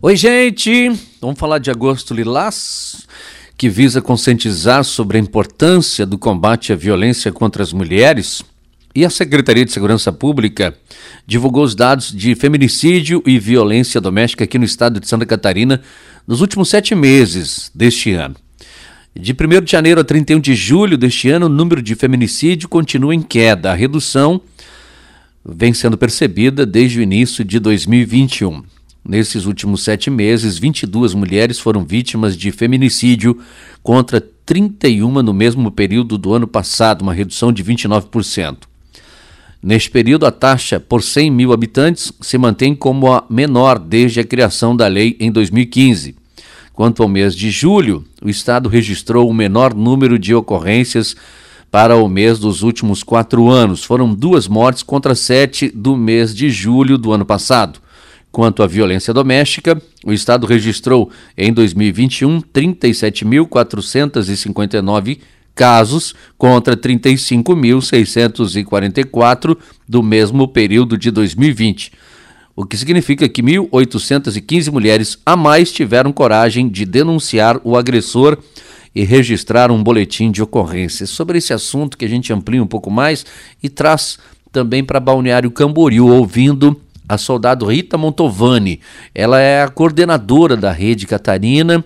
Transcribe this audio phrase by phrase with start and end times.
[0.00, 0.92] Oi, gente!
[1.20, 3.04] Vamos falar de Agosto Lilás,
[3.56, 8.44] que visa conscientizar sobre a importância do combate à violência contra as mulheres.
[8.94, 10.72] E a Secretaria de Segurança Pública
[11.26, 15.82] divulgou os dados de feminicídio e violência doméstica aqui no estado de Santa Catarina
[16.28, 18.36] nos últimos sete meses deste ano.
[19.12, 23.16] De 1 de janeiro a 31 de julho deste ano, o número de feminicídio continua
[23.16, 23.72] em queda.
[23.72, 24.40] A redução
[25.44, 28.77] vem sendo percebida desde o início de 2021.
[29.08, 33.38] Nesses últimos sete meses, 22 mulheres foram vítimas de feminicídio,
[33.82, 38.58] contra 31 no mesmo período do ano passado, uma redução de 29%.
[39.62, 44.24] Neste período, a taxa por 100 mil habitantes se mantém como a menor desde a
[44.24, 46.14] criação da lei em 2015.
[46.74, 51.16] Quanto ao mês de julho, o Estado registrou o menor número de ocorrências
[51.70, 53.82] para o mês dos últimos quatro anos.
[53.82, 57.80] Foram duas mortes contra sete do mês de julho do ano passado.
[58.30, 65.18] Quanto à violência doméstica, o Estado registrou em 2021 37.459
[65.54, 69.56] casos contra 35.644
[69.88, 71.90] do mesmo período de 2020,
[72.54, 78.38] o que significa que 1.815 mulheres a mais tiveram coragem de denunciar o agressor
[78.94, 81.06] e registrar um boletim de ocorrência.
[81.06, 83.26] Sobre esse assunto que a gente amplia um pouco mais
[83.62, 84.18] e traz
[84.52, 88.80] também para Balneário Camboriú, ouvindo a soldado Rita Montovani.
[89.14, 91.84] Ela é a coordenadora da rede Catarina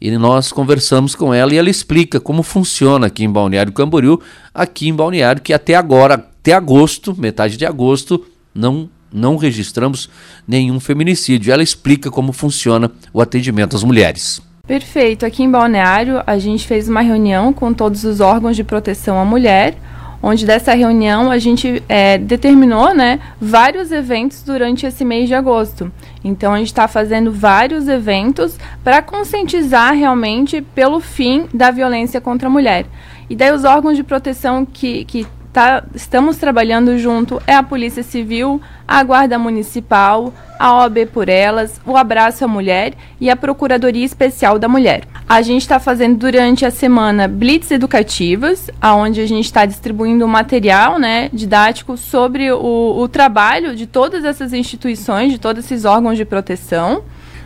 [0.00, 4.20] e nós conversamos com ela e ela explica como funciona aqui em Balneário Camboriú,
[4.54, 10.08] aqui em Balneário, que até agora, até agosto, metade de agosto, não não registramos
[10.48, 11.52] nenhum feminicídio.
[11.52, 14.40] Ela explica como funciona o atendimento às mulheres.
[14.66, 15.26] Perfeito.
[15.26, 19.24] Aqui em Balneário, a gente fez uma reunião com todos os órgãos de proteção à
[19.24, 19.76] mulher
[20.22, 25.90] onde dessa reunião a gente é, determinou né, vários eventos durante esse mês de agosto.
[26.22, 32.46] Então a gente está fazendo vários eventos para conscientizar realmente pelo fim da violência contra
[32.48, 32.86] a mulher.
[33.28, 38.02] E daí os órgãos de proteção que, que tá, estamos trabalhando junto é a Polícia
[38.02, 44.04] Civil, a Guarda Municipal, a OAB por Elas, o Abraço à Mulher e a Procuradoria
[44.04, 45.02] Especial da Mulher.
[45.28, 50.98] A gente está fazendo durante a semana blitz educativas, aonde a gente está distribuindo material
[50.98, 56.24] né, didático sobre o, o trabalho de todas essas instituições, de todos esses órgãos de
[56.24, 57.02] proteção.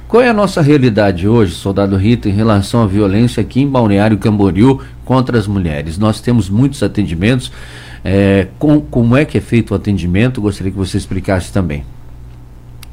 [0.09, 4.17] Qual é a nossa realidade hoje, soldado Rita, em relação à violência aqui em Balneário
[4.19, 5.99] Camboriú contra as mulheres?
[5.99, 7.51] Nós temos muitos atendimentos,
[8.09, 10.41] é, com, como é que é feito o atendimento?
[10.41, 11.85] Gostaria que você explicasse também.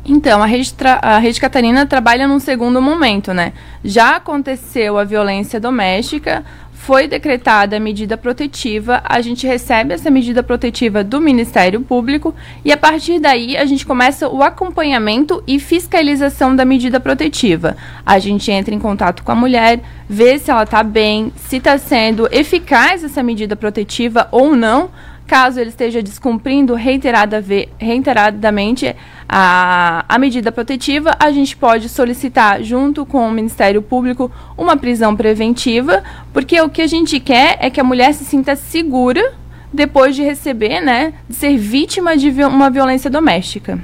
[0.05, 3.53] Então, a rede, a rede Catarina trabalha num segundo momento, né?
[3.83, 6.43] Já aconteceu a violência doméstica,
[6.83, 12.73] foi decretada a medida protetiva, a gente recebe essa medida protetiva do Ministério Público e
[12.73, 17.77] a partir daí a gente começa o acompanhamento e fiscalização da medida protetiva.
[18.05, 21.77] A gente entra em contato com a mulher, vê se ela está bem, se está
[21.77, 24.89] sendo eficaz essa medida protetiva ou não
[25.33, 27.43] Caso ele esteja descumprindo reiterada
[27.79, 28.95] reiteradamente
[29.27, 35.15] a, a medida protetiva, a gente pode solicitar, junto com o Ministério Público, uma prisão
[35.15, 39.33] preventiva, porque o que a gente quer é que a mulher se sinta segura
[39.73, 43.79] depois de receber, né, de ser vítima de uma violência doméstica.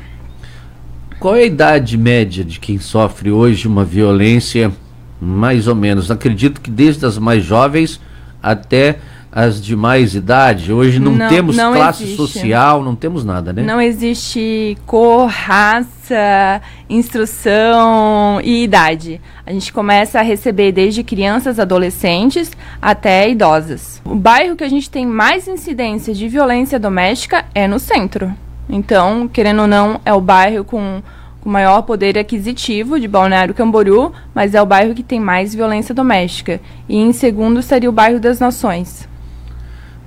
[1.19, 4.71] Qual é a idade média de quem sofre hoje uma violência,
[5.19, 6.11] mais ou menos?
[6.11, 7.99] Acredito que desde as mais jovens
[8.39, 8.99] até
[9.31, 10.71] as de mais idade?
[10.71, 12.17] Hoje não, não temos não classe existe.
[12.17, 13.61] social, não temos nada, né?
[13.61, 19.21] Não existe cor, raça, instrução e idade.
[19.45, 22.51] A gente começa a receber desde crianças, adolescentes
[22.81, 24.01] até idosas.
[24.05, 28.33] O bairro que a gente tem mais incidência de violência doméstica é no centro.
[28.69, 31.01] Então, querendo ou não, é o bairro com
[31.41, 35.95] com maior poder aquisitivo de Balneário Camboriú, mas é o bairro que tem mais violência
[35.95, 36.59] doméstica.
[36.87, 39.08] E em segundo estaria o bairro das Nações.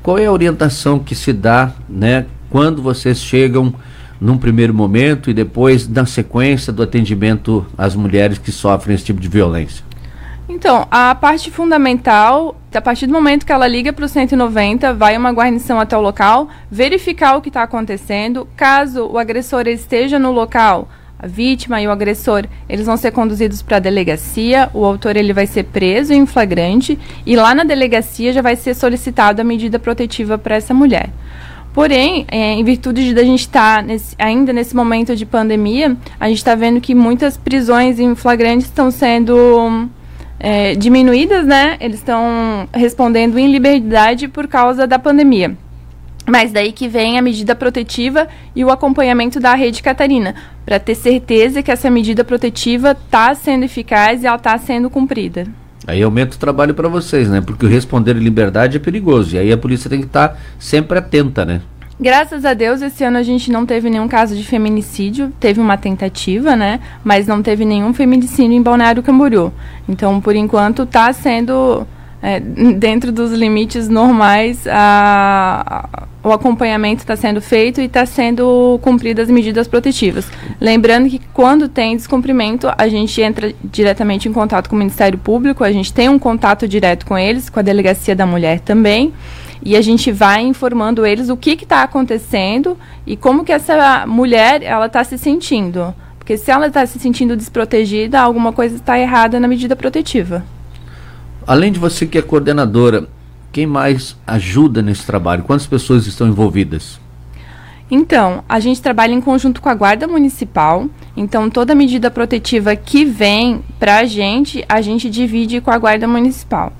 [0.02, 3.72] Qual é a orientação que se dá, né, quando vocês chegam
[4.20, 9.20] num primeiro momento e depois na sequência do atendimento às mulheres que sofrem esse tipo
[9.20, 9.84] de violência?
[10.49, 15.16] Então, a parte fundamental, a partir do momento que ela liga para o 190, vai
[15.16, 18.46] uma guarnição até o local, verificar o que está acontecendo.
[18.56, 20.88] Caso o agressor esteja no local,
[21.22, 25.32] a vítima e o agressor, eles vão ser conduzidos para a delegacia, o autor ele
[25.32, 29.78] vai ser preso em flagrante e lá na delegacia já vai ser solicitada a medida
[29.78, 31.10] protetiva para essa mulher.
[31.72, 36.28] Porém, é, em virtude de a gente estar tá ainda nesse momento de pandemia, a
[36.28, 39.88] gente está vendo que muitas prisões em flagrante estão sendo
[40.38, 41.78] é, diminuídas, né?
[41.80, 45.56] Eles estão respondendo em liberdade por causa da pandemia.
[46.26, 50.34] Mas daí que vem a medida protetiva e o acompanhamento da rede Catarina,
[50.64, 55.46] para ter certeza que essa medida protetiva está sendo eficaz e ela está sendo cumprida.
[55.86, 57.40] Aí aumenta o trabalho para vocês, né?
[57.40, 59.34] Porque o responder em liberdade é perigoso.
[59.34, 61.60] E aí a polícia tem que estar tá sempre atenta, né?
[62.00, 65.32] Graças a Deus, esse ano a gente não teve nenhum caso de feminicídio.
[65.40, 66.80] Teve uma tentativa, né?
[67.02, 69.52] Mas não teve nenhum feminicídio em Balneário Camboriú.
[69.88, 71.86] Então, por enquanto, está sendo
[72.22, 75.84] é, dentro dos limites normais, a,
[76.22, 80.30] a, o acompanhamento está sendo feito e está sendo cumpridas as medidas protetivas.
[80.60, 85.64] Lembrando que quando tem descumprimento, a gente entra diretamente em contato com o Ministério Público,
[85.64, 89.12] a gente tem um contato direto com eles, com a Delegacia da Mulher também,
[89.64, 94.62] e a gente vai informando eles o que está acontecendo e como que essa mulher
[94.62, 95.92] ela está se sentindo.
[96.18, 100.44] Porque se ela está se sentindo desprotegida, alguma coisa está errada na medida protetiva.
[101.46, 103.08] Além de você que é coordenadora,
[103.50, 105.42] quem mais ajuda nesse trabalho?
[105.42, 107.00] Quantas pessoas estão envolvidas?
[107.90, 110.86] Então, a gente trabalha em conjunto com a Guarda Municipal.
[111.14, 116.08] Então, toda medida protetiva que vem para a gente, a gente divide com a Guarda
[116.08, 116.72] Municipal.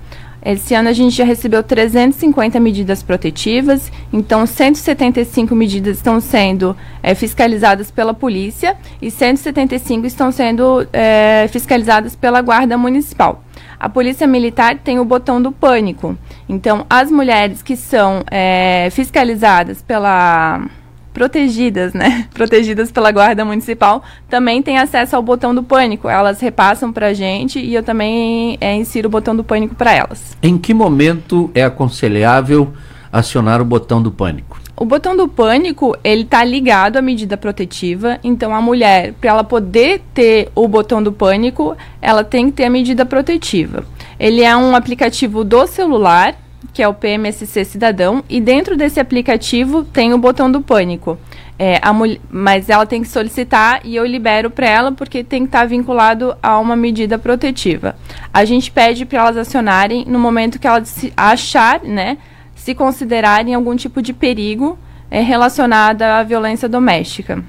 [0.45, 7.15] Esse ano a gente já recebeu 350 medidas protetivas, então 175 medidas estão sendo é,
[7.15, 13.45] fiscalizadas pela polícia e 175 estão sendo é, fiscalizadas pela Guarda Municipal.
[13.83, 16.17] A Polícia Militar tem o botão do pânico,
[16.49, 20.65] então as mulheres que são é, fiscalizadas pela
[21.13, 22.29] protegidas, né?
[22.33, 26.09] Protegidas pela Guarda Municipal, também têm acesso ao botão do pânico.
[26.09, 29.93] Elas repassam para a gente e eu também é, insiro o botão do pânico para
[29.93, 30.37] elas.
[30.41, 32.73] Em que momento é aconselhável
[33.11, 34.62] acionar o botão do pânico?
[34.83, 39.45] O botão do pânico, ele tá ligado à medida protetiva, então a mulher, para ela
[39.45, 43.85] poder ter o botão do pânico, ela tem que ter a medida protetiva.
[44.19, 46.35] Ele é um aplicativo do celular
[46.73, 51.17] que é o PMSC Cidadão, e dentro desse aplicativo tem o botão do pânico.
[51.59, 51.81] É,
[52.29, 55.65] mas ela tem que solicitar e eu libero para ela porque tem que estar tá
[55.65, 57.95] vinculado a uma medida protetiva.
[58.35, 62.19] A gente pede para elas acionarem no momento que elas se achar, né,
[62.63, 64.79] se considerarem algum tipo de perigo
[65.11, 67.43] é, relacionado à violência doméstica.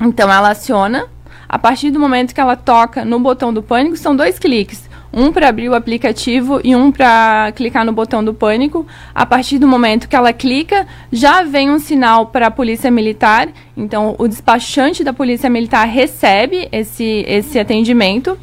[0.00, 1.06] Então ela aciona.
[1.46, 5.32] A partir do momento que ela toca no botão do pânico, são dois cliques um
[5.32, 8.86] para abrir o aplicativo e um para clicar no botão do pânico.
[9.14, 13.48] A partir do momento que ela clica, já vem um sinal para a Polícia Militar.
[13.76, 18.38] Então, o despachante da Polícia Militar recebe esse, esse atendimento.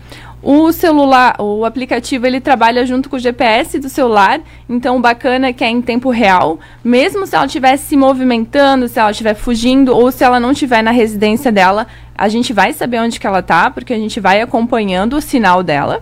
[0.50, 4.40] O celular, o aplicativo, ele trabalha junto com o GPS do celular.
[4.70, 6.58] Então, o bacana é que é em tempo real.
[6.82, 10.82] Mesmo se ela estiver se movimentando, se ela estiver fugindo ou se ela não estiver
[10.82, 11.86] na residência dela,
[12.18, 15.62] a gente vai saber onde que ela está, porque a gente vai acompanhando o sinal
[15.62, 16.02] dela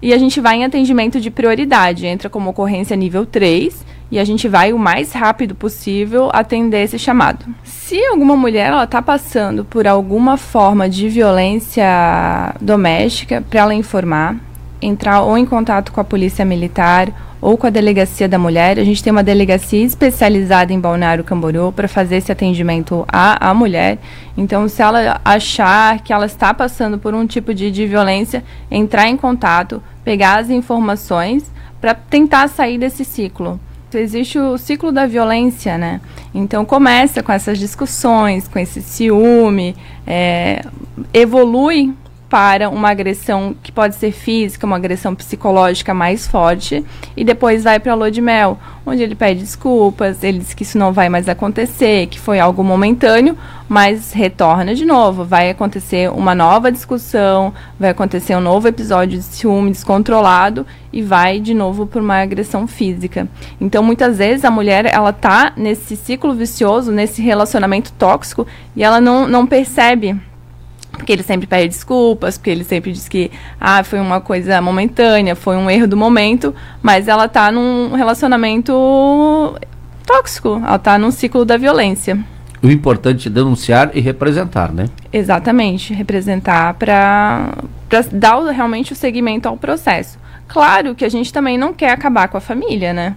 [0.00, 4.24] e a gente vai em atendimento de prioridade, entra como ocorrência nível 3 e a
[4.24, 7.46] gente vai o mais rápido possível atender esse chamado.
[7.62, 14.36] Se alguma mulher está passando por alguma forma de violência doméstica, para ela informar,
[14.82, 18.78] entrar ou em contato com a polícia militar ou com a delegacia da mulher.
[18.78, 23.54] A gente tem uma delegacia especializada em Balneário Camboriú para fazer esse atendimento à, à
[23.54, 23.98] mulher.
[24.36, 29.08] Então, se ela achar que ela está passando por um tipo de, de violência, entrar
[29.08, 33.58] em contato, pegar as informações para tentar sair desse ciclo.
[33.94, 36.00] Existe o ciclo da violência, né?
[36.34, 39.74] Então começa com essas discussões, com esse ciúme,
[40.06, 40.64] é,
[41.12, 41.92] evolui
[42.30, 46.84] para uma agressão que pode ser física, uma agressão psicológica mais forte,
[47.16, 50.62] e depois vai para a lua de mel, onde ele pede desculpas, ele diz que
[50.62, 53.36] isso não vai mais acontecer, que foi algo momentâneo,
[53.68, 59.24] mas retorna de novo, vai acontecer uma nova discussão, vai acontecer um novo episódio de
[59.24, 63.28] ciúme descontrolado e vai de novo para uma agressão física.
[63.60, 69.00] Então, muitas vezes a mulher ela tá nesse ciclo vicioso, nesse relacionamento tóxico e ela
[69.00, 70.16] não, não percebe
[71.00, 75.34] porque ele sempre pede desculpas, porque ele sempre diz que ah, foi uma coisa momentânea,
[75.34, 78.72] foi um erro do momento, mas ela tá num relacionamento
[80.06, 82.18] tóxico, ela tá num ciclo da violência.
[82.62, 84.84] O importante é denunciar e representar, né?
[85.10, 87.54] Exatamente, representar para
[88.12, 90.18] dar realmente o seguimento ao processo.
[90.46, 93.16] Claro que a gente também não quer acabar com a família, né?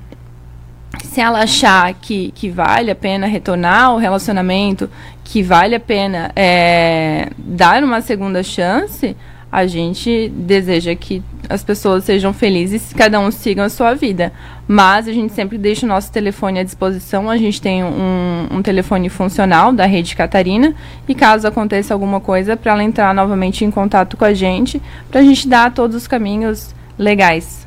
[1.02, 4.90] Se ela achar que, que vale a pena retornar o relacionamento,
[5.24, 9.16] que vale a pena é, dar uma segunda chance,
[9.52, 14.34] a gente deseja que as pessoas sejam felizes cada um siga a sua vida.
[14.68, 17.30] Mas a gente sempre deixa o nosso telefone à disposição.
[17.30, 20.74] A gente tem um, um telefone funcional da rede Catarina.
[21.08, 24.82] E caso aconteça alguma coisa, para ela entrar novamente em contato com a gente,
[25.12, 27.62] para a gente dar todos os caminhos legais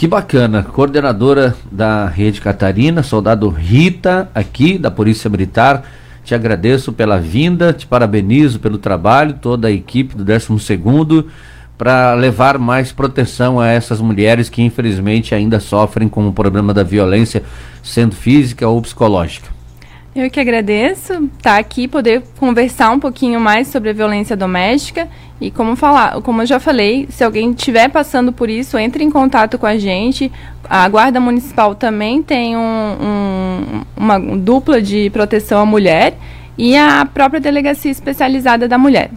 [0.00, 5.84] Que bacana, coordenadora da Rede Catarina, soldado Rita, aqui da Polícia Militar.
[6.24, 11.26] Te agradeço pela vinda, te parabenizo pelo trabalho, toda a equipe do 12
[11.76, 16.82] para levar mais proteção a essas mulheres que infelizmente ainda sofrem com o problema da
[16.82, 17.42] violência,
[17.82, 19.59] sendo física ou psicológica.
[20.14, 25.08] Eu que agradeço estar tá aqui, poder conversar um pouquinho mais sobre a violência doméstica
[25.40, 29.10] e como falar, como eu já falei, se alguém estiver passando por isso, entre em
[29.10, 30.30] contato com a gente.
[30.68, 36.16] A Guarda Municipal também tem um, um, uma dupla de proteção à mulher
[36.58, 39.10] e a própria Delegacia Especializada da Mulher.